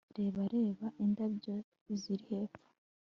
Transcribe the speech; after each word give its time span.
reba, 0.17 0.41
reba 0.55 0.85
indabyo 1.03 1.55
ziri 2.01 2.23
hepfo 2.31 2.65